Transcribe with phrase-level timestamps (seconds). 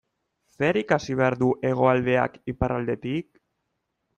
[0.55, 3.31] Zer ikasi behar du Hegoaldeak Iparraldetik?